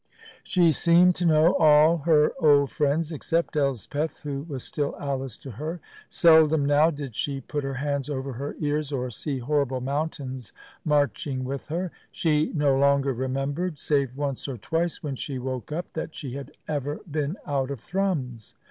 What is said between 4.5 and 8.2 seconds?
still Alice to her. Seldom now did she put her hands